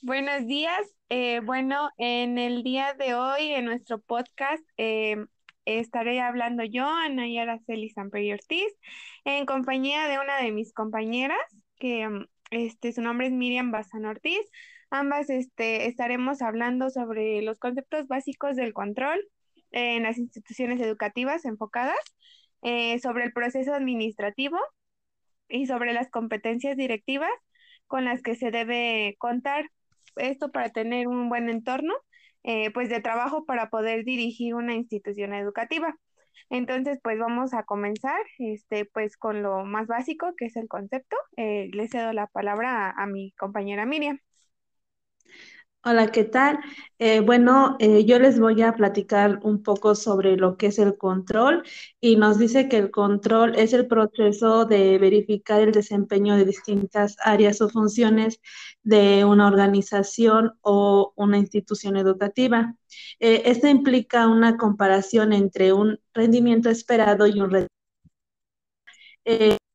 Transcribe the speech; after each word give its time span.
Buenos 0.00 0.46
días. 0.46 0.86
Eh, 1.08 1.40
bueno, 1.40 1.90
en 1.98 2.38
el 2.38 2.62
día 2.62 2.94
de 2.94 3.14
hoy, 3.14 3.52
en 3.52 3.64
nuestro 3.64 4.00
podcast, 4.00 4.62
eh, 4.76 5.16
estaré 5.64 6.20
hablando 6.20 6.64
yo, 6.64 6.86
Anaya 6.86 7.42
Araceli 7.42 7.88
Samper 7.90 8.34
Ortiz, 8.34 8.72
en 9.24 9.46
compañía 9.46 10.06
de 10.06 10.18
una 10.18 10.36
de 10.42 10.52
mis 10.52 10.72
compañeras, 10.72 11.38
que 11.78 12.08
mm, 12.08 12.26
este, 12.50 12.92
su 12.92 13.02
nombre 13.02 13.26
es 13.28 13.32
Miriam 13.32 13.70
Bazán 13.72 14.04
Ortiz. 14.04 14.40
Ambas 14.90 15.30
este, 15.30 15.86
estaremos 15.86 16.42
hablando 16.42 16.90
sobre 16.90 17.42
los 17.42 17.58
conceptos 17.58 18.06
básicos 18.06 18.54
del 18.56 18.72
control 18.72 19.20
en 19.72 20.04
las 20.04 20.18
instituciones 20.18 20.80
educativas 20.80 21.44
enfocadas, 21.44 21.98
eh, 22.62 22.98
sobre 23.00 23.24
el 23.24 23.32
proceso 23.32 23.74
administrativo 23.74 24.58
y 25.48 25.66
sobre 25.66 25.92
las 25.92 26.10
competencias 26.10 26.76
directivas 26.76 27.30
con 27.86 28.04
las 28.04 28.22
que 28.22 28.34
se 28.36 28.50
debe 28.50 29.16
contar 29.18 29.70
esto 30.16 30.50
para 30.50 30.70
tener 30.70 31.08
un 31.08 31.28
buen 31.28 31.48
entorno, 31.50 31.94
eh, 32.44 32.70
pues 32.72 32.88
de 32.88 33.00
trabajo 33.00 33.44
para 33.44 33.70
poder 33.70 34.04
dirigir 34.04 34.54
una 34.54 34.74
institución 34.74 35.34
educativa. 35.34 35.96
Entonces, 36.50 36.98
pues 37.02 37.18
vamos 37.18 37.54
a 37.54 37.64
comenzar, 37.64 38.20
este, 38.38 38.84
pues 38.84 39.16
con 39.16 39.42
lo 39.42 39.64
más 39.64 39.86
básico, 39.88 40.34
que 40.36 40.46
es 40.46 40.56
el 40.56 40.68
concepto. 40.68 41.16
Eh, 41.36 41.70
le 41.72 41.88
cedo 41.88 42.12
la 42.12 42.26
palabra 42.28 42.90
a 42.90 43.06
mi 43.06 43.32
compañera 43.32 43.86
Miriam. 43.86 44.20
Hola, 45.88 46.08
¿qué 46.10 46.24
tal? 46.24 46.58
Eh, 46.98 47.20
bueno, 47.20 47.76
eh, 47.78 48.04
yo 48.04 48.18
les 48.18 48.40
voy 48.40 48.60
a 48.60 48.72
platicar 48.74 49.38
un 49.44 49.62
poco 49.62 49.94
sobre 49.94 50.36
lo 50.36 50.56
que 50.56 50.66
es 50.66 50.80
el 50.80 50.96
control 50.98 51.62
y 52.00 52.16
nos 52.16 52.38
dice 52.40 52.68
que 52.68 52.76
el 52.78 52.90
control 52.90 53.54
es 53.54 53.72
el 53.72 53.86
proceso 53.86 54.64
de 54.64 54.98
verificar 54.98 55.60
el 55.60 55.70
desempeño 55.70 56.36
de 56.36 56.44
distintas 56.44 57.14
áreas 57.22 57.60
o 57.60 57.68
funciones 57.68 58.40
de 58.82 59.24
una 59.24 59.46
organización 59.46 60.58
o 60.60 61.12
una 61.14 61.38
institución 61.38 61.96
educativa. 61.96 62.74
Eh, 63.20 63.42
esto 63.46 63.68
implica 63.68 64.26
una 64.26 64.56
comparación 64.56 65.32
entre 65.32 65.72
un 65.72 66.00
rendimiento 66.12 66.68
esperado 66.68 67.28
y 67.28 67.40
un 67.40 67.50
rendimiento 69.24 69.65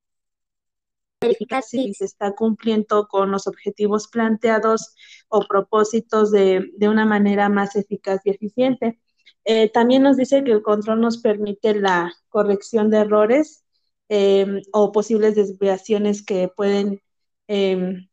verificar 1.21 1.63
si 1.63 1.93
se 1.93 2.05
está 2.05 2.33
cumpliendo 2.33 3.07
con 3.07 3.31
los 3.31 3.47
objetivos 3.47 4.07
planteados 4.07 4.95
o 5.29 5.45
propósitos 5.47 6.31
de, 6.31 6.71
una 6.81 7.05
manera 7.05 7.47
más 7.47 7.75
eficaz 7.75 8.21
y 8.25 8.31
eficiente. 8.31 8.99
Eh, 9.45 9.69
también 9.69 10.03
nos 10.03 10.17
dice 10.17 10.43
que 10.43 10.51
el 10.51 10.63
control 10.63 10.99
nos 11.01 11.19
permite 11.19 11.75
la 11.75 12.11
corrección 12.29 12.89
de 12.89 12.97
errores 12.97 13.63
eh, 14.09 14.61
o 14.73 14.91
posibles 14.91 15.35
desviaciones 15.35 16.23
que 16.23 16.49
pueden 16.49 17.01
em, 17.47 18.07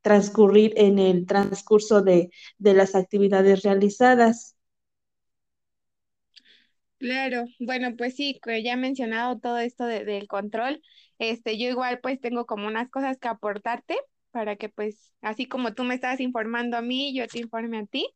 transcurrir 0.00 0.72
en 0.76 0.98
el 0.98 1.26
transcurso 1.26 2.02
de, 2.02 2.30
las 2.58 2.94
actividades 2.94 3.62
realizadas. 3.62 4.56
Claro, 6.98 7.44
bueno, 7.60 7.94
pues 7.96 8.16
sí, 8.16 8.40
ya 8.46 8.72
he 8.72 8.76
mencionado 8.76 9.38
todo 9.38 9.58
esto 9.58 9.84
del 9.84 10.26
control. 10.26 10.80
Este, 11.18 11.58
yo 11.58 11.68
igual 11.68 12.00
pues 12.00 12.20
tengo 12.20 12.46
como 12.46 12.66
unas 12.66 12.90
cosas 12.90 13.18
que 13.18 13.28
aportarte 13.28 13.98
para 14.30 14.56
que 14.56 14.68
pues 14.68 15.12
así 15.22 15.46
como 15.46 15.74
tú 15.74 15.84
me 15.84 15.94
estás 15.94 16.20
informando 16.20 16.76
a 16.76 16.82
mí, 16.82 17.14
yo 17.14 17.26
te 17.28 17.38
informe 17.38 17.78
a 17.78 17.86
ti. 17.86 18.08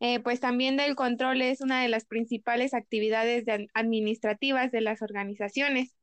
Eh, 0.00 0.18
pues 0.20 0.40
también 0.40 0.76
del 0.76 0.96
control 0.96 1.42
es 1.42 1.60
una 1.60 1.80
de 1.80 1.88
las 1.88 2.04
principales 2.06 2.74
actividades 2.74 3.44
administrativas 3.74 4.72
de 4.72 4.80
las 4.80 5.00
organizaciones. 5.02 5.96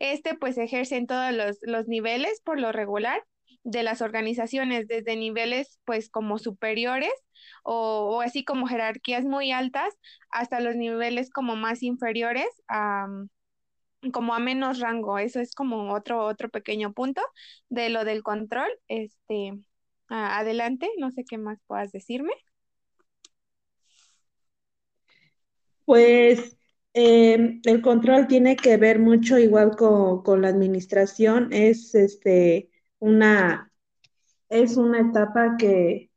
Este 0.00 0.34
pues 0.34 0.58
ejerce 0.58 0.96
en 0.96 1.06
todos 1.06 1.32
los, 1.32 1.58
los 1.62 1.86
niveles 1.86 2.40
por 2.44 2.60
lo 2.60 2.72
regular 2.72 3.24
de 3.64 3.82
las 3.84 4.02
organizaciones, 4.02 4.88
desde 4.88 5.16
niveles 5.16 5.78
pues 5.84 6.10
como 6.10 6.38
superiores 6.38 7.12
o, 7.62 8.16
o, 8.16 8.20
así 8.22 8.44
como 8.44 8.66
jerarquías 8.66 9.24
muy 9.24 9.52
altas 9.52 9.94
hasta 10.30 10.60
los 10.60 10.74
niveles 10.76 11.30
como 11.30 11.54
más 11.56 11.82
inferiores 11.82 12.48
a, 12.68 13.06
como 14.12 14.34
a 14.34 14.38
menos 14.38 14.80
rango. 14.80 15.18
Eso 15.18 15.40
es 15.40 15.54
como 15.54 15.92
otro, 15.92 16.24
otro 16.24 16.48
pequeño 16.48 16.92
punto 16.92 17.22
de 17.68 17.90
lo 17.90 18.04
del 18.04 18.22
control. 18.22 18.68
Este, 18.88 19.52
adelante, 20.08 20.88
no 20.98 21.10
sé 21.10 21.24
qué 21.24 21.38
más 21.38 21.58
puedas 21.66 21.92
decirme. 21.92 22.32
Pues 25.84 26.56
em, 26.92 27.60
el 27.64 27.80
control 27.80 28.26
tiene 28.26 28.56
que 28.56 28.76
ver 28.76 28.98
mucho 28.98 29.38
igual 29.38 29.76
con, 29.76 30.42
la 30.42 30.48
administración. 30.48 31.52
Es 31.52 31.94
este 31.94 32.70
una 32.98 33.72
es 34.50 34.76
una 34.76 35.00
etapa 35.00 35.56
que, 35.58 36.10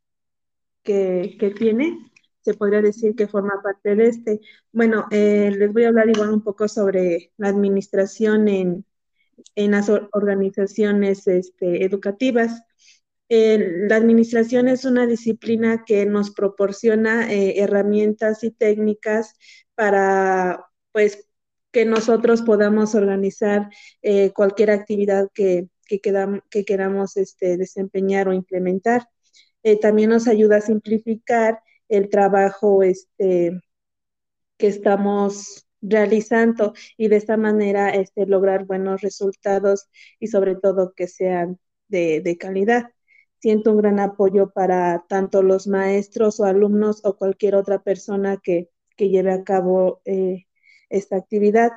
que, 0.82 1.36
que 1.38 1.50
tiene 1.50 2.11
se 2.42 2.54
podría 2.54 2.82
decir 2.82 3.14
que 3.14 3.28
forma 3.28 3.60
parte 3.62 3.94
de 3.94 4.08
este. 4.08 4.40
Bueno, 4.72 5.06
eh, 5.10 5.50
les 5.56 5.72
voy 5.72 5.84
a 5.84 5.88
hablar 5.88 6.08
igual 6.08 6.30
un 6.30 6.42
poco 6.42 6.68
sobre 6.68 7.32
la 7.36 7.48
administración 7.48 8.48
en, 8.48 8.84
las 9.56 9.88
organizaciones 10.12 11.26
este, 11.26 11.84
educativas. 11.84 12.62
la 13.28 13.96
administración 13.96 14.68
es 14.68 14.84
una 14.84 15.06
disciplina 15.06 15.84
que 15.86 16.06
nos 16.06 16.30
proporciona 16.32 17.32
eh, 17.32 17.60
herramientas 17.60 18.44
y 18.44 18.50
técnicas 18.50 19.34
para, 19.74 20.66
pues, 20.92 21.28
que 21.72 21.84
nosotros 21.86 22.42
podamos 22.42 22.94
organizar 22.94 23.70
eh, 24.02 24.32
cualquier 24.32 24.70
actividad 24.70 25.28
que, 25.34 25.68
que, 25.86 26.00
que 26.50 26.64
queramos 26.64 27.16
este, 27.16 27.56
desempeñar 27.56 28.28
o 28.28 28.32
implementar. 28.34 29.08
también 29.80 30.10
nos 30.10 30.28
ayuda 30.28 30.56
a 30.56 30.60
simplificar 30.60 31.60
el 31.92 32.08
trabajo 32.08 32.82
este, 32.82 33.60
que 34.56 34.66
estamos 34.66 35.66
realizando 35.82 36.72
y 36.96 37.08
de 37.08 37.16
esta 37.16 37.36
manera 37.36 37.90
este, 37.90 38.24
lograr 38.26 38.64
buenos 38.64 39.02
resultados 39.02 39.88
y 40.18 40.28
sobre 40.28 40.54
todo 40.54 40.94
que 40.94 41.06
sean 41.06 41.58
de, 41.88 42.36
calidad. 42.40 42.90
Siento 43.40 43.72
un 43.72 43.78
gran 43.78 44.00
apoyo 44.00 44.50
para 44.52 45.04
tanto 45.06 45.42
los 45.42 45.66
maestros 45.66 46.40
o 46.40 46.46
alumnos 46.46 47.04
o 47.04 47.16
cualquier 47.18 47.56
otra 47.56 47.82
persona 47.82 48.38
que, 48.42 48.70
lleve 48.96 49.32
a 49.32 49.42
cabo 49.42 50.00
eh, 50.04 50.46
esta 50.88 51.16
actividad. 51.16 51.72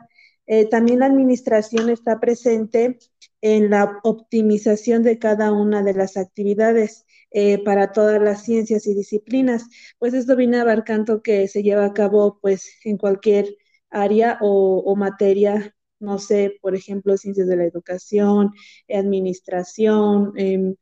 Eh, 0.46 0.66
también 0.70 1.00
la 1.00 1.08
administración 1.08 1.90
está 1.90 2.20
presente 2.20 3.00
en 3.42 3.72
la 3.72 4.00
optimización 4.04 5.02
de 5.02 5.18
cada 5.18 5.52
una 5.52 5.82
de 5.82 5.96
las 5.96 6.18
actividades 6.18 7.05
eh, 7.38 7.62
para 7.66 7.92
todas 7.92 8.22
las 8.22 8.44
ciencias 8.46 8.88
y 8.88 8.94
disciplinas. 8.96 9.68
Pues 10.00 10.14
esto 10.14 10.38
viene 10.38 10.58
abarcando 10.60 11.22
que 11.22 11.50
se 11.50 11.64
lleva 11.64 11.86
a 11.86 11.94
cabo 11.94 12.40
pues 12.42 12.80
en 12.86 12.98
cualquier 12.98 13.58
área 13.90 14.38
o, 14.42 14.96
materia, 14.96 15.76
no 16.00 16.18
sé, 16.18 16.58
por 16.62 16.76
ejemplo, 16.76 17.18
ciencias 17.18 17.48
de 17.48 17.58
la 17.58 17.66
educación, 17.66 18.54
administración, 18.90 20.32
em, 20.38 20.76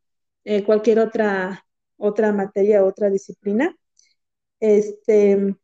eh, 0.45 0.63
cualquier 0.63 0.99
otra, 0.99 1.65
otra 1.97 2.31
materia, 2.33 2.85
otra 2.85 3.09
disciplina. 3.09 3.75
Este, 4.59 5.55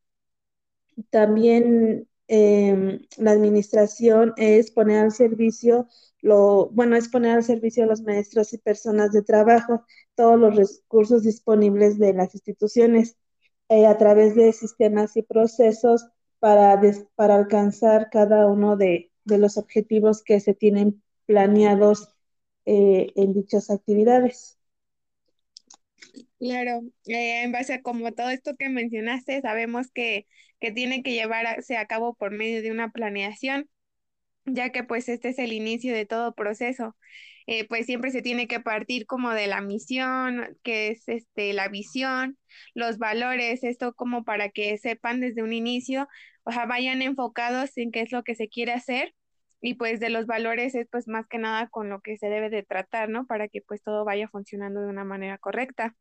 también 1.12 2.09
em, 2.30 3.00
la 3.18 3.32
administración 3.32 4.34
es 4.38 4.72
poner 4.72 5.00
al 5.00 5.12
servicio 5.12 5.88
lo, 6.22 6.70
bueno, 6.72 6.96
es 6.96 7.10
poner 7.10 7.32
al 7.38 7.44
servicio 7.44 7.84
a 7.84 7.88
los 7.88 8.02
maestros 8.02 8.54
y 8.54 8.58
personas 8.58 9.12
de 9.12 9.22
trabajo 9.22 9.86
todos 10.16 10.40
los 10.40 10.56
recursos 10.56 11.24
disponibles 11.24 11.98
de 11.98 12.14
las 12.14 12.34
instituciones 12.36 13.18
eh, 13.70 13.86
a 13.86 13.98
través 13.98 14.36
de 14.36 14.52
sistemas 14.52 15.16
y 15.16 15.24
procesos 15.24 16.08
para, 16.40 16.80
para 17.16 17.36
alcanzar 17.36 18.10
cada 18.12 18.48
uno 18.48 18.76
de, 18.78 19.12
los 19.26 19.58
objetivos 19.58 20.24
que 20.24 20.40
se 20.40 20.56
tienen 20.56 21.04
planeados 21.28 22.10
eh, 22.66 23.12
en 23.16 23.34
dichas 23.34 23.70
actividades. 23.70 24.59
Claro, 26.40 26.82
eh, 27.08 27.44
en 27.44 27.52
base 27.52 27.74
a 27.74 27.82
como 27.82 28.14
todo 28.14 28.30
esto 28.30 28.56
que 28.58 28.70
mencionaste, 28.70 29.42
sabemos 29.42 29.92
que, 29.92 30.26
que 30.62 30.72
tiene 30.72 31.04
que 31.04 31.12
llevarse 31.12 31.76
a 31.78 31.86
cabo 31.86 32.14
por 32.16 32.32
medio 32.32 32.62
de 32.62 32.72
una 32.72 32.92
planeación 32.92 33.70
ya 34.46 34.72
que 34.72 34.84
pues 34.84 35.10
este 35.10 35.30
es 35.30 35.40
el 35.40 35.54
inicio 35.54 35.94
de 35.94 36.06
todo 36.08 36.36
proceso. 36.36 36.98
Eh, 37.48 37.68
pues 37.68 37.86
siempre 37.88 38.12
se 38.12 38.22
tiene 38.24 38.48
que 38.48 38.60
partir 38.62 39.06
como 39.08 39.32
de 39.32 39.48
la 39.48 39.62
misión, 39.62 40.58
que 40.64 40.90
es 40.90 41.08
este, 41.10 41.54
la 41.54 41.70
visión, 41.70 42.38
los 42.76 42.98
valores, 43.00 43.64
esto 43.64 43.94
como 43.96 44.24
para 44.26 44.50
que 44.50 44.78
sepan 44.80 45.22
desde 45.22 45.44
un 45.44 45.54
inicio, 45.54 46.08
o 46.44 46.52
sea, 46.52 46.66
vayan 46.68 47.02
enfocados 47.04 47.72
en 47.78 47.92
qué 47.92 48.02
es 48.02 48.12
lo 48.12 48.24
que 48.24 48.36
se 48.36 48.50
quiere 48.50 48.74
hacer 48.74 49.14
y 49.62 49.76
pues 49.76 50.00
de 50.00 50.10
los 50.10 50.26
valores 50.26 50.76
es 50.76 50.88
pues 50.92 51.08
más 51.08 51.28
que 51.28 51.38
nada 51.38 51.68
con 51.70 51.90
lo 51.90 52.02
que 52.02 52.18
se 52.18 52.30
debe 52.30 52.50
de 52.50 52.64
tratar, 52.64 53.10
¿no? 53.10 53.26
Para 53.28 53.48
que 53.48 53.62
pues 53.62 53.82
todo 53.84 54.06
vaya 54.06 54.28
funcionando 54.30 54.82
de 54.82 54.88
una 54.88 55.04
manera 55.04 55.38
correcta, 55.38 55.96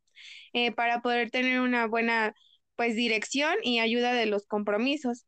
eh, 0.52 0.72
para 0.72 1.02
poder 1.02 1.30
tener 1.30 1.60
una 1.60 1.86
buena 1.86 2.34
pues 2.76 2.94
dirección 2.96 3.54
y 3.62 3.80
ayuda 3.80 4.12
de 4.14 4.26
los 4.26 4.46
compromisos. 4.46 5.26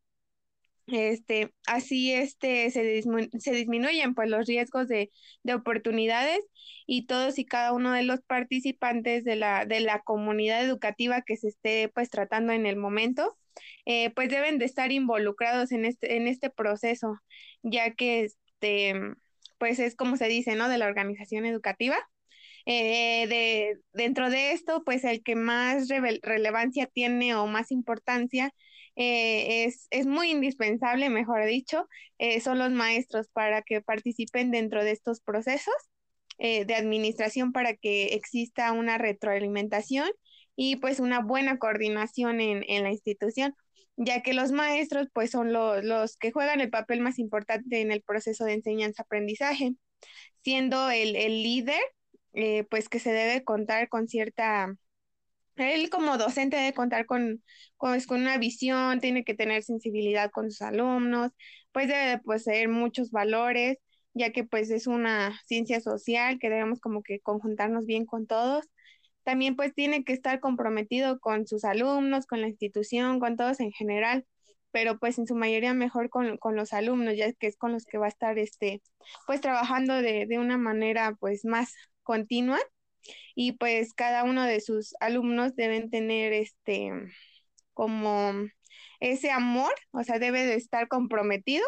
Este, 0.87 1.53
así 1.67 2.13
este, 2.13 2.71
se, 2.71 2.83
disminuyen 2.83 4.15
pues, 4.15 4.29
los 4.29 4.47
riesgos 4.47 4.89
de, 4.89 5.11
oportunidades 5.55 6.41
y 6.87 7.07
todos 7.07 7.39
y 7.39 7.45
cada 7.45 7.73
uno 7.73 7.93
de 7.93 8.03
los 8.03 8.21
participantes 8.23 9.25
de 9.25 9.37
la, 9.37 9.67
de 9.67 9.81
la 9.81 10.01
comunidad 10.01 10.65
educativa 10.65 11.23
que 11.23 11.37
se 11.37 11.49
esté 11.49 11.89
pues, 11.95 12.11
tratando 12.11 12.53
en 12.53 12.67
el 12.67 12.77
momento, 12.77 13.37
eh, 13.87 14.11
pues 14.11 14.29
deben 14.29 14.59
de 14.59 14.65
estar 14.65 14.93
involucrados 14.93 15.73
en 15.73 15.85
este, 15.85 16.17
en 16.17 16.29
este 16.29 16.51
proceso, 16.51 17.19
ya 17.63 17.93
que 17.95 18.25
este, 18.25 18.95
pues 19.59 19.79
es 19.79 19.97
como 19.97 20.17
se 20.17 20.29
dice, 20.29 20.55
¿no? 20.57 20.69
De 20.69 20.79
la 20.79 20.87
organización 20.87 21.47
educativa. 21.47 21.97
Eh, 22.67 23.27
de, 23.29 23.79
dentro 23.93 24.31
de 24.31 24.53
esto, 24.53 24.83
pues 24.85 25.05
el 25.05 25.23
que 25.23 25.35
más 25.35 25.89
relevancia 26.23 26.87
tiene 26.87 27.35
o 27.35 27.47
más 27.47 27.73
importancia 27.73 28.53
eh, 28.97 29.65
es, 29.65 29.87
es, 29.91 30.07
muy 30.07 30.31
indispensable, 30.31 31.09
mejor 31.09 31.47
dicho, 31.47 31.89
son 32.43 32.59
los 32.59 32.71
maestros 32.71 33.29
para 33.29 33.63
que 33.63 33.81
participen 33.81 34.51
dentro 34.51 34.85
de 34.85 34.91
estos 34.93 35.21
procesos 35.21 35.75
de 36.39 36.75
administración 36.75 37.53
para 37.53 37.75
que 37.77 38.15
exista 38.15 38.73
una 38.73 38.99
retroalimentación 38.99 40.11
y 40.63 40.77
pues 40.77 41.01
una 41.01 41.21
buena 41.21 41.59
coordinación 41.59 42.39
en, 42.39 42.65
en 42.69 42.83
la 42.83 42.91
institución, 42.91 43.55
ya 43.97 44.21
que 44.23 44.35
los 44.35 44.53
maestros 44.53 45.09
pues 45.15 45.31
son 45.31 45.55
los, 45.55 45.83
los 45.83 46.19
que 46.19 46.33
juegan 46.33 46.61
el 46.61 46.69
papel 46.69 47.01
más 47.01 47.19
importante 47.19 47.81
en 47.81 47.91
el 47.91 48.03
proceso 48.03 48.45
de 48.45 48.53
enseñanza-aprendizaje, 48.53 49.73
siendo 50.45 50.91
el, 50.91 51.17
el 51.17 51.43
líder 51.43 51.81
pues 52.69 52.91
que 52.91 52.99
se 52.99 53.11
debe 53.11 53.43
contar 53.43 53.89
con 53.89 54.07
cierta 54.07 54.75
él 55.57 55.89
como 55.89 56.19
docente 56.19 56.59
debe 56.59 56.75
contar 56.75 57.07
con, 57.07 57.43
con, 57.79 57.99
una 58.11 58.37
visión, 58.37 59.01
tiene 59.01 59.25
que 59.25 59.35
tener 59.35 59.63
sensibilidad 59.63 60.31
con 60.31 60.51
sus 60.51 60.61
alumnos, 60.61 61.33
pues 61.73 61.89
debe 61.89 62.19
poseer 62.19 62.69
muchos 62.69 63.11
valores, 63.11 63.79
ya 64.13 64.31
que 64.31 64.45
pues 64.45 64.71
es 64.71 64.87
una 64.87 65.41
ciencia 65.47 65.81
social 65.81 66.39
que 66.39 66.51
debemos 66.51 66.81
como 66.81 67.03
que 67.03 67.21
conjuntarnos 67.21 67.87
bien 67.87 68.05
con 68.05 68.27
todos. 68.27 68.67
También 69.25 69.57
pues 69.57 69.75
tiene 69.75 70.05
que 70.05 70.13
estar 70.13 70.41
comprometido 70.41 71.21
con 71.21 71.47
sus 71.47 71.65
alumnos, 71.65 72.27
con 72.27 72.41
la 72.41 72.49
institución, 72.49 73.21
con 73.21 73.37
todos 73.37 73.61
en 73.61 73.73
general, 73.73 74.27
pero 74.71 74.99
pues 74.99 75.19
en 75.19 75.27
su 75.27 75.35
mayoría 75.35 75.75
mejor 75.75 76.11
con, 76.11 76.37
con 76.39 76.57
los 76.57 76.73
alumnos, 76.73 77.17
ya 77.17 77.33
que 77.33 77.47
es 77.47 77.57
con 77.57 77.73
los 77.73 77.85
que 77.87 77.99
va 77.99 78.07
a 78.07 78.09
estar 78.09 78.39
este, 78.39 78.83
pues 79.27 79.41
trabajando 79.41 79.95
de, 79.97 80.27
de 80.27 80.39
una 80.39 80.59
manera 80.59 81.17
pues 81.21 81.45
más 81.45 81.75
continua 82.03 82.59
y 83.35 83.53
pues 83.53 83.93
cada 83.95 84.25
uno 84.25 84.45
de 84.45 84.61
sus 84.61 84.95
alumnos 85.01 85.57
deben 85.57 85.91
tener 85.91 86.33
este 86.33 86.93
como 87.75 88.33
ese 89.01 89.31
amor, 89.31 89.73
o 89.93 90.05
sea, 90.05 90.19
debe 90.19 90.45
de 90.45 90.55
estar 90.55 90.89
comprometido 90.89 91.65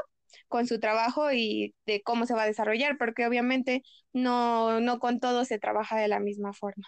con 0.48 0.66
su 0.66 0.80
trabajo 0.80 1.32
y 1.32 1.74
de 1.86 2.02
cómo 2.02 2.26
se 2.26 2.34
va 2.34 2.42
a 2.42 2.46
desarrollar, 2.46 2.98
porque 2.98 3.26
obviamente 3.26 3.82
no, 4.12 4.80
no 4.80 4.98
con 4.98 5.20
todo 5.20 5.44
se 5.44 5.58
trabaja 5.58 5.98
de 5.98 6.08
la 6.08 6.20
misma 6.20 6.52
forma. 6.52 6.86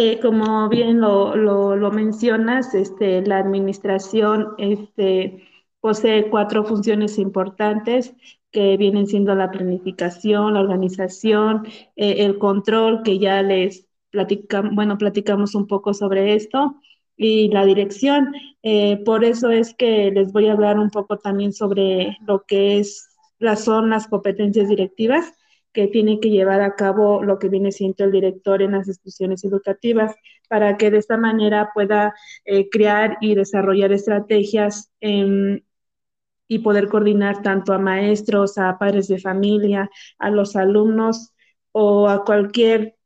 Eh, 0.00 0.20
como 0.20 0.68
bien 0.68 1.00
lo, 1.00 1.34
lo, 1.34 1.90
mencionas, 1.90 2.72
este, 2.72 3.20
la 3.26 3.38
administración 3.38 4.54
este, 4.56 5.42
posee 5.80 6.30
cuatro 6.30 6.64
funciones 6.64 7.18
importantes 7.18 8.14
que 8.52 8.76
vienen 8.76 9.08
siendo 9.08 9.34
la 9.34 9.50
planificación, 9.50 10.54
la 10.54 10.60
organización, 10.60 11.66
eh, 11.96 12.14
el 12.18 12.38
control, 12.38 13.02
que 13.02 13.18
ya 13.18 13.42
les 13.42 13.88
platicamos, 14.10 14.72
bueno, 14.76 14.98
platicamos 14.98 15.56
un 15.56 15.66
poco 15.66 15.92
sobre 15.92 16.34
esto, 16.36 16.76
y 17.16 17.48
la 17.48 17.64
dirección. 17.64 18.32
Eh, 18.62 19.02
por 19.04 19.24
eso 19.24 19.50
es 19.50 19.74
que 19.74 20.12
les 20.12 20.32
voy 20.32 20.46
a 20.46 20.52
hablar 20.52 20.78
un 20.78 20.90
poco 20.90 21.18
también 21.18 21.52
sobre 21.52 22.16
lo 22.24 22.44
que 22.46 22.78
es 22.78 23.08
las 23.40 23.64
son 23.64 23.90
las 23.90 24.06
competencias 24.06 24.68
directivas 24.68 25.34
que 25.72 25.86
tiene 25.88 26.20
que 26.20 26.30
llevar 26.30 26.60
a 26.60 26.74
cabo 26.74 27.22
lo 27.22 27.38
que 27.38 27.48
viene 27.48 27.72
siendo 27.72 28.04
el 28.04 28.12
director 28.12 28.62
en 28.62 28.72
las 28.72 28.88
instituciones 28.88 29.44
educativas 29.44 30.14
para 30.48 30.76
que 30.76 30.90
de 30.90 30.98
esta 30.98 31.16
manera 31.16 31.70
pueda 31.74 32.14
eh, 32.44 32.68
crear 32.70 33.18
y 33.20 33.34
desarrollar 33.34 33.92
estrategias 33.92 34.90
en, 35.00 35.64
y 36.48 36.60
poder 36.60 36.88
coordinar 36.88 37.42
tanto 37.42 37.72
a 37.72 37.78
maestros, 37.78 38.58
a 38.58 38.78
padres 38.78 39.08
de 39.08 39.18
familia, 39.18 39.90
a 40.18 40.30
los 40.30 40.56
alumnos 40.56 41.32
o 41.72 42.08
a 42.08 42.24
cualquier 42.24 42.96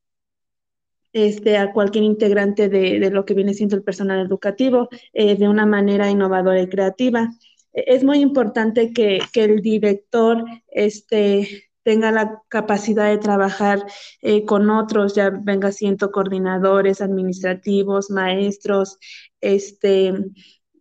este, 1.13 1.59
a 1.59 1.73
cualquier 1.73 2.05
integrante 2.05 2.71
de, 2.71 2.99
de 2.99 3.11
lo 3.11 3.27
que 3.27 3.35
viene 3.35 3.53
siendo 3.53 3.77
el 3.77 3.83
personal 3.83 4.25
educativo 4.25 4.89
eh, 5.13 5.37
de 5.37 5.47
una 5.47 5.67
manera 5.67 6.09
innovadora 6.09 6.63
y 6.63 6.69
creativa. 6.69 7.29
Es 7.73 8.03
muy 8.03 8.21
importante 8.21 8.93
que, 8.93 9.21
que 9.33 9.45
el 9.45 9.61
director 9.61 10.45
este, 10.69 11.71
tenga 11.83 12.13
la 12.13 12.43
capacidad 12.49 13.09
de 13.09 13.19
trabajar 13.19 13.85
eh, 14.21 14.45
con 14.45 14.71
otros, 14.71 15.15
ya 15.15 15.31
venga 15.31 15.73
siendo 15.73 16.11
coordinadores 16.11 17.01
administrativos, 17.01 18.11
maestros, 18.11 18.99
este, 19.41 20.13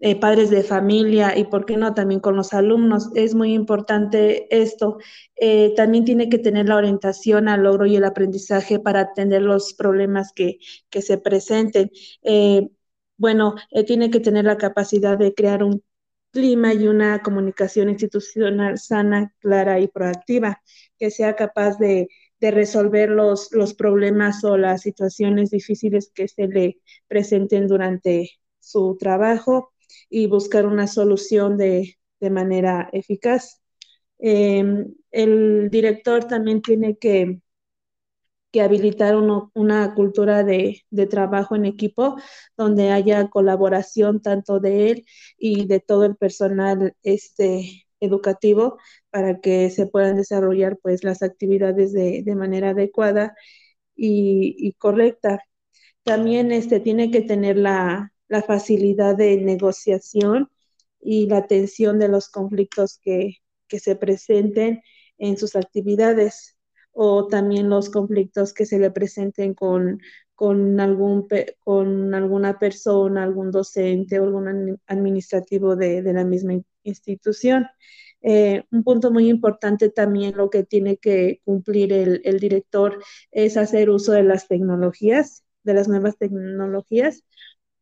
eh, 0.03 0.19
padres 0.19 0.49
de 0.49 0.63
familia 0.63 1.37
y, 1.37 1.43
¿por 1.43 1.65
qué 1.65 1.77
no?, 1.77 1.93
también 1.93 2.19
con 2.21 2.35
los 2.35 2.53
alumnos. 2.53 3.09
Es 3.15 3.35
muy 3.35 3.53
importante 3.53 4.47
esto. 4.49 4.97
Eh, 5.35 5.73
también 5.75 6.05
tiene 6.05 6.27
que 6.27 6.39
tener 6.39 6.67
la 6.67 6.77
orientación 6.77 7.47
al 7.47 7.63
logro 7.63 7.85
y 7.85 7.95
el 7.95 8.03
aprendizaje 8.05 8.79
para 8.79 9.01
atender 9.01 9.43
los 9.43 9.75
problemas 9.75 10.31
que, 10.33 10.57
que 10.89 11.03
se 11.03 11.19
presenten. 11.19 11.91
Eh, 12.23 12.69
bueno, 13.17 13.55
tiene 13.85 14.09
que 14.09 14.19
tener 14.19 14.45
la 14.45 14.57
capacidad 14.57 15.17
de 15.17 15.35
crear 15.35 15.63
un 15.63 15.83
clima 16.31 16.73
y 16.73 16.87
una 16.87 17.21
comunicación 17.21 17.89
institucional 17.89 18.77
sana, 18.79 19.33
clara 19.39 19.79
y 19.79 19.87
proactiva, 19.87 20.61
que 20.97 21.11
sea 21.11 21.35
capaz 21.35 21.77
de, 21.77 22.07
resolver 22.39 23.11
los, 23.11 23.49
problemas 23.77 24.43
o 24.43 24.57
las 24.57 24.81
situaciones 24.81 25.51
difíciles 25.51 26.11
que 26.11 26.27
se 26.27 26.47
le 26.47 26.79
presenten 27.07 27.67
durante 27.67 28.31
su 28.59 28.97
trabajo 28.99 29.73
y 30.09 30.25
buscar 30.25 30.65
una 30.65 30.87
solución 30.87 31.57
de, 31.57 31.97
manera 32.19 32.89
eficaz. 32.93 33.61
Eh, 34.19 34.63
el 35.11 35.69
director 35.69 36.25
también 36.25 36.61
tiene 36.61 36.97
que, 36.97 37.41
que 38.51 38.61
habilitar 38.61 39.15
uno, 39.15 39.51
una 39.55 39.93
cultura 39.95 40.43
de, 40.43 40.83
de, 40.89 41.07
trabajo 41.07 41.55
en 41.55 41.65
equipo 41.65 42.17
donde 42.57 42.91
haya 42.91 43.29
colaboración 43.29 44.21
tanto 44.21 44.59
de 44.59 44.91
él 44.91 45.05
y 45.37 45.67
de 45.67 45.79
todo 45.79 46.05
el 46.05 46.15
personal 46.17 46.95
este, 47.03 47.85
educativo 48.01 48.77
para 49.09 49.39
que 49.41 49.69
se 49.69 49.87
puedan 49.87 50.17
desarrollar 50.17 50.77
pues 50.81 51.03
las 51.03 51.21
actividades 51.23 51.93
de, 51.93 52.23
de 52.23 52.35
manera 52.35 52.71
adecuada 52.71 53.35
y, 53.95 54.55
y, 54.57 54.73
correcta. 54.73 55.39
También 56.03 56.51
este, 56.51 56.79
tiene 56.79 57.11
que 57.11 57.21
tener 57.21 57.57
la, 57.57 58.13
la 58.27 58.41
facilidad 58.43 59.15
de 59.15 59.37
negociación 59.37 60.49
y 61.01 61.27
la 61.27 61.37
atención 61.37 61.99
de 61.99 62.09
los 62.09 62.29
conflictos 62.29 62.99
que, 63.03 63.37
que 63.67 63.79
se 63.79 63.95
presenten 63.95 64.81
en 65.17 65.37
sus 65.37 65.55
actividades 65.55 66.57
o 66.93 67.27
también 67.27 67.69
los 67.69 67.89
conflictos 67.89 68.53
que 68.53 68.65
se 68.65 68.79
le 68.79 68.91
presenten 68.91 69.53
con, 69.53 70.01
con, 70.35 70.79
algún, 70.79 71.27
con 71.59 72.13
alguna 72.13 72.59
persona, 72.59 73.23
algún 73.23 73.51
docente 73.51 74.19
o 74.19 74.23
algún 74.25 74.79
administrativo 74.87 75.75
de, 75.75 76.01
de 76.01 76.13
la 76.13 76.23
misma 76.25 76.53
institución. 76.83 77.67
Eh, 78.23 78.63
un 78.71 78.83
punto 78.83 79.11
muy 79.11 79.29
importante 79.29 79.89
también 79.89 80.37
lo 80.37 80.49
que 80.49 80.63
tiene 80.63 80.97
que 80.97 81.41
cumplir 81.43 81.91
el, 81.91 82.21
el 82.23 82.39
director 82.39 83.03
es 83.31 83.57
hacer 83.57 83.89
uso 83.89 84.11
de 84.11 84.23
las 84.23 84.47
tecnologías, 84.47 85.43
de 85.63 85.73
las 85.73 85.87
nuevas 85.87 86.17
tecnologías, 86.17 87.23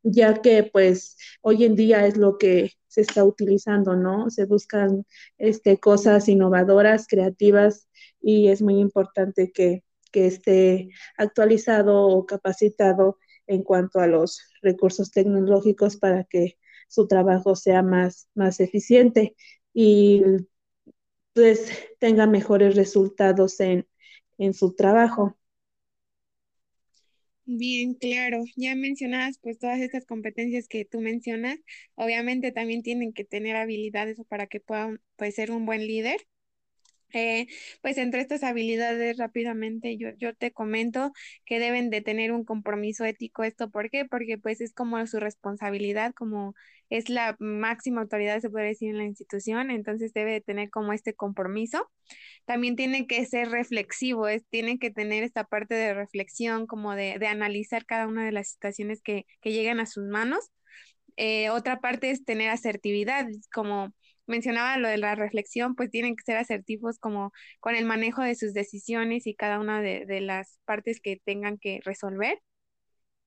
ya 0.04 0.42
que 0.42 0.64
pues 0.64 1.18
hoy 1.42 1.66
en 1.66 1.76
día 1.76 2.06
es 2.08 2.16
lo 2.18 2.38
que 2.38 2.72
se 2.88 3.02
está 3.02 3.24
utilizando, 3.26 3.96
¿no? 3.96 4.30
Se 4.30 4.46
buscan 4.46 5.06
este, 5.38 5.78
cosas 5.78 6.28
innovadoras, 6.30 7.06
creativas 7.08 7.89
y 8.22 8.50
es 8.50 8.62
muy 8.62 8.80
importante 8.80 9.52
que, 9.52 9.84
que 10.12 10.28
esté 10.28 10.90
actualizado 11.18 12.08
o 12.08 12.26
capacitado 12.26 13.18
en 13.48 13.64
cuanto 13.64 14.00
a 14.00 14.08
los 14.08 14.42
recursos 14.62 15.12
tecnológicos 15.12 15.98
para 15.98 16.24
que 16.26 16.58
su 16.88 17.08
trabajo 17.08 17.56
sea 17.56 17.84
más, 17.84 18.30
más 18.36 18.60
eficiente 18.60 19.36
y 19.74 20.24
pues 21.34 21.72
tenga 22.00 22.28
mejores 22.28 22.76
resultados 22.76 23.60
en, 23.60 23.88
en 24.38 24.54
su 24.54 24.76
trabajo. 24.76 25.38
Bien, 27.46 27.96
claro. 27.96 28.44
Ya 28.56 28.76
mencionadas 28.76 29.40
pues 29.42 29.58
todas 29.60 29.80
estas 29.82 30.06
competencias 30.06 30.68
que 30.68 30.86
tú 30.86 31.02
mencionas, 31.02 31.60
obviamente 31.96 32.52
también 32.52 32.84
tienen 32.84 33.12
que 33.14 33.26
tener 33.26 33.56
habilidades 33.58 34.18
para 34.30 34.48
que 34.48 34.60
puedan 34.62 35.02
pues 35.18 35.36
ser 35.36 35.52
un 35.52 35.66
buen 35.66 35.86
líder. 35.88 36.22
Eh, 37.14 37.48
pues 37.82 37.98
entre 37.98 38.22
estas 38.22 38.44
habilidades 38.44 39.18
rápidamente 39.18 39.98
yo, 39.98 40.10
yo 40.18 40.36
te 40.36 40.52
comento 40.52 41.12
que 41.46 41.60
deben 41.60 41.90
de 41.90 42.02
tener 42.02 42.32
un 42.32 42.46
compromiso 42.46 43.06
ético. 43.06 43.44
¿Esto 43.44 43.70
por 43.72 43.90
qué? 43.90 44.06
Porque 44.06 44.38
pues 44.38 44.62
es 44.62 44.74
como 44.74 45.06
su 45.08 45.20
responsabilidad, 45.20 46.14
como 46.14 46.54
es 46.90 47.10
la 47.10 47.36
máxima 47.40 48.02
autoridad, 48.02 48.40
se 48.40 48.50
puede 48.50 48.68
decir, 48.68 48.90
en 48.90 48.98
la 48.98 49.06
institución, 49.06 49.72
entonces 49.72 50.14
debe 50.14 50.34
de 50.34 50.42
tener 50.42 50.70
como 50.70 50.94
este 50.94 51.14
compromiso. 51.14 51.90
También 52.46 52.76
tiene 52.76 53.08
que 53.08 53.26
ser 53.26 53.50
reflexivo, 53.50 54.28
es, 54.28 54.46
tiene 54.50 54.80
que 54.80 54.92
tener 54.92 55.24
esta 55.24 55.44
parte 55.44 55.76
de 55.76 55.94
reflexión, 55.94 56.68
como 56.68 56.96
de, 56.96 57.18
de 57.20 57.28
analizar 57.28 57.86
cada 57.86 58.08
una 58.08 58.26
de 58.26 58.32
las 58.32 58.50
situaciones 58.50 59.02
que, 59.02 59.26
que 59.42 59.52
llegan 59.52 59.80
a 59.80 59.86
sus 59.86 60.06
manos. 60.06 60.50
Eh, 61.18 61.50
otra 61.50 61.80
parte 61.82 62.12
es 62.12 62.24
tener 62.26 62.50
asertividad, 62.50 63.28
como 63.54 63.94
mencionaba 64.30 64.78
lo 64.78 64.88
de 64.90 64.98
la 64.98 65.16
reflexión, 65.16 65.76
pues 65.76 65.92
tienen 65.92 66.16
que 66.16 66.24
ser 66.24 66.38
asertivos 66.38 67.00
como 67.00 67.32
con 67.60 67.76
el 67.76 67.86
manejo 67.86 68.22
de 68.24 68.36
sus 68.36 68.54
decisiones 68.54 69.28
y 69.28 69.36
cada 69.36 69.60
una 69.60 69.82
de, 69.82 70.06
de 70.06 70.22
las 70.22 70.60
partes 70.66 71.02
que 71.02 71.22
tengan 71.26 71.58
que 71.58 71.82
resolver. 71.84 72.40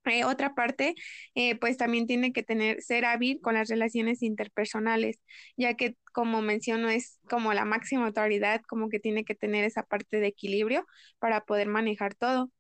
Eh, 0.04 0.24
otra 0.24 0.54
parte, 0.54 0.94
eh, 1.34 1.56
pues 1.58 1.76
también 1.76 2.06
tiene 2.08 2.32
que 2.32 2.42
tener, 2.42 2.82
ser 2.82 3.04
hábil 3.04 3.40
con 3.40 3.54
las 3.54 3.68
relaciones 3.68 4.22
interpersonales, 4.22 5.20
ya 5.56 5.74
que 5.74 5.96
como 6.12 6.42
menciono 6.42 6.88
es 6.88 7.20
como 7.30 7.52
la 7.52 7.64
máxima 7.64 8.06
autoridad, 8.06 8.62
como 8.68 8.88
que 8.88 8.98
tiene 8.98 9.24
que 9.24 9.36
tener 9.36 9.64
esa 9.64 9.84
parte 9.84 10.18
de 10.18 10.26
equilibrio 10.26 10.84
para 11.20 11.44
poder 11.44 11.68
manejar 11.68 12.14
todo. 12.14 12.50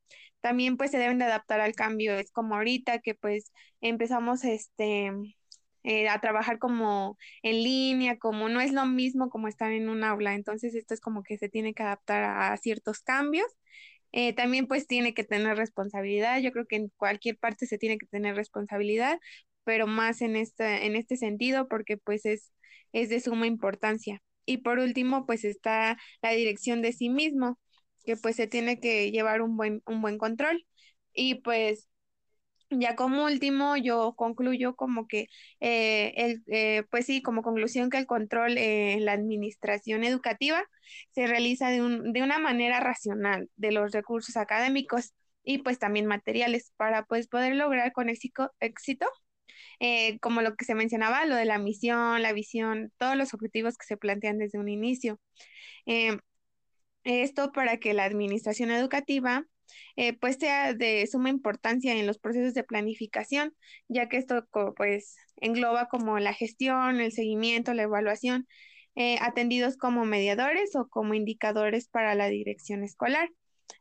También 0.40 0.76
pues 0.76 0.92
se 0.92 0.98
deben 0.98 1.18
de 1.18 1.24
adaptar 1.26 1.60
al 1.60 1.74
cambio, 1.74 2.14
es 2.14 2.30
como 2.32 2.54
ahorita 2.56 3.00
que 3.00 3.14
pues 3.14 3.52
empezamos 3.80 4.44
este 4.44 5.10
eh, 5.84 6.08
a 6.08 6.20
trabajar 6.20 6.58
como 6.58 7.18
en 7.42 7.62
línea, 7.64 8.18
como 8.18 8.48
no 8.48 8.60
es 8.60 8.72
lo 8.72 8.86
mismo 8.86 9.30
como 9.30 9.48
estar 9.48 9.72
en 9.72 9.88
un 9.88 10.04
aula, 10.04 10.34
entonces 10.34 10.74
esto 10.74 10.94
es 10.94 11.00
como 11.00 11.22
que 11.22 11.38
se 11.38 11.48
tiene 11.48 11.74
que 11.74 11.82
adaptar 11.82 12.22
a, 12.24 12.56
ciertos 12.58 13.00
cambios. 13.00 13.46
Eh, 14.12 14.34
también 14.34 14.66
pues 14.68 14.86
tiene 14.86 15.14
que 15.14 15.24
tener 15.24 15.56
responsabilidad, 15.56 16.40
yo 16.40 16.52
creo 16.52 16.66
que 16.66 16.76
en 16.76 16.88
cualquier 16.96 17.38
parte 17.38 17.66
se 17.66 17.78
tiene 17.78 17.98
que 17.98 18.06
tener 18.06 18.36
responsabilidad, 18.36 19.18
pero 19.64 19.86
más 19.86 20.20
en 20.22 20.36
este, 20.36 20.86
en 20.86 20.96
este 20.96 21.16
sentido 21.16 21.68
porque 21.68 21.96
pues 21.96 22.26
es, 22.26 22.52
es 22.92 23.08
de 23.08 23.20
suma 23.20 23.46
importancia. 23.46 24.22
Y 24.44 24.58
por 24.58 24.78
último 24.78 25.26
pues 25.26 25.44
está 25.44 25.98
la 26.22 26.30
dirección 26.32 26.82
de 26.82 26.92
sí 26.92 27.08
mismo, 27.08 27.58
que 28.04 28.16
pues 28.16 28.36
se 28.36 28.46
tiene 28.46 28.80
que 28.80 29.10
llevar 29.10 29.42
un 29.42 29.56
buen, 29.56 29.82
un 29.86 30.02
buen 30.02 30.18
control. 30.18 30.64
Y 31.14 31.36
pues 31.36 31.88
ya 32.78 32.96
como 32.96 33.24
último, 33.24 33.76
yo 33.76 34.14
concluyo 34.16 34.74
como 34.76 35.06
que, 35.06 35.26
eh, 35.60 36.12
el, 36.16 36.42
eh, 36.48 36.84
pues 36.90 37.06
sí, 37.06 37.22
como 37.22 37.42
conclusión 37.42 37.90
que 37.90 37.98
el 37.98 38.06
control 38.06 38.58
en 38.58 39.04
la 39.04 39.12
administración 39.12 40.04
educativa 40.04 40.62
se 41.10 41.26
realiza 41.26 41.70
de, 41.70 41.82
un, 41.82 42.12
de 42.12 42.22
una 42.22 42.38
manera 42.38 42.80
racional 42.80 43.48
de 43.56 43.72
los 43.72 43.92
recursos 43.92 44.36
académicos 44.36 45.14
y 45.44 45.58
pues 45.58 45.78
también 45.78 46.06
materiales 46.06 46.72
para 46.76 47.04
pues 47.04 47.28
poder 47.28 47.54
lograr 47.56 47.92
con 47.92 48.08
éxito, 48.08 48.52
éxito 48.60 49.06
eh, 49.80 50.18
como 50.20 50.42
lo 50.42 50.54
que 50.56 50.64
se 50.64 50.74
mencionaba, 50.74 51.24
lo 51.26 51.36
de 51.36 51.44
la 51.44 51.58
misión, 51.58 52.22
la 52.22 52.32
visión, 52.32 52.92
todos 52.98 53.16
los 53.16 53.34
objetivos 53.34 53.76
que 53.78 53.86
se 53.86 53.96
plantean 53.96 54.38
desde 54.38 54.58
un 54.58 54.68
inicio. 54.68 55.20
esto 57.04 57.52
para 57.52 57.78
que 57.78 57.94
la 57.94 58.04
administración 58.04 58.70
educativa 58.70 59.44
eh, 59.96 60.12
pues 60.14 60.36
sea 60.36 60.74
de 60.74 61.06
suma 61.06 61.30
importancia 61.30 61.94
en 61.94 62.06
los 62.06 62.18
procesos 62.18 62.54
de 62.54 62.64
planificación, 62.64 63.54
ya 63.88 64.08
que 64.08 64.16
esto 64.16 64.46
pues 64.76 65.16
engloba 65.36 65.88
como 65.88 66.18
la 66.18 66.34
gestión, 66.34 67.00
el 67.00 67.12
seguimiento, 67.12 67.74
la 67.74 67.82
evaluación, 67.82 68.46
eh, 68.94 69.16
atendidos 69.20 69.76
como 69.76 70.04
mediadores 70.04 70.76
o 70.76 70.88
como 70.88 71.14
indicadores 71.14 71.88
para 71.88 72.14
la 72.14 72.28
dirección 72.28 72.84
escolar. 72.84 73.30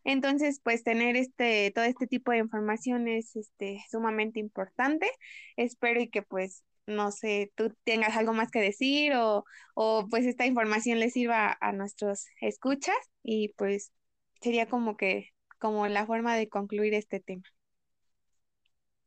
Entonces, 0.04 0.62
pues 0.64 0.84
tener 0.84 1.16
este, 1.16 1.72
todo 1.72 1.86
este 1.86 2.08
tipo 2.08 2.32
de 2.32 2.40
información 2.40 3.08
es 3.08 3.36
este, 3.36 3.84
sumamente 3.90 4.40
importante. 4.40 5.10
Espero 5.58 6.02
y 6.02 6.10
que 6.10 6.22
pues, 6.24 6.64
no 6.88 7.12
sé, 7.12 7.52
tú 7.56 7.76
tengas 7.84 8.16
algo 8.18 8.34
más 8.34 8.52
que 8.52 8.60
decir 8.62 9.14
o, 9.16 9.46
o 9.76 10.08
pues 10.10 10.26
esta 10.26 10.46
información 10.46 11.00
les 11.00 11.14
sirva 11.14 11.58
a 11.62 11.72
nuestros 11.74 12.26
escuchas 12.42 12.96
y 13.24 13.50
pues 13.58 13.92
sería 14.42 14.68
como 14.68 14.98
que 14.98 15.30
como 15.62 15.88
la 15.88 16.06
forma 16.08 16.36
de 16.38 16.50
concluir 16.50 16.96
este 16.96 17.22
tema. 17.22 17.44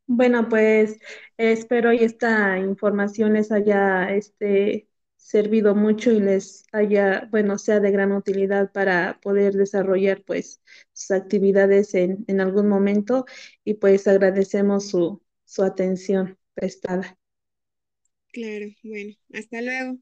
Bueno, 0.07 0.49
pues 0.49 0.99
espero 1.39 1.93
y 1.93 1.99
esta 2.05 2.59
información 2.59 3.33
les 3.35 3.51
haya 3.53 4.11
este, 4.15 4.89
servido 5.17 5.75
mucho 5.75 6.11
y 6.13 6.21
les 6.21 6.67
haya, 6.73 7.27
bueno, 7.31 7.57
sea 7.59 7.81
de 7.81 7.91
gran 7.91 8.13
utilidad 8.13 8.71
para 8.73 9.19
poder 9.23 9.55
desarrollar 9.55 10.23
pues 10.25 10.63
sus 10.93 11.11
actividades 11.13 11.95
en, 11.95 12.25
en 12.29 12.41
algún 12.41 12.69
momento 12.69 13.25
y 13.65 13.75
pues 13.75 14.07
agradecemos 14.07 14.89
su, 14.91 15.23
su 15.47 15.63
atención 15.63 16.39
prestada. 16.55 17.19
Claro, 18.33 18.67
bueno, 18.83 19.15
hasta 19.33 19.63
luego. 19.63 19.99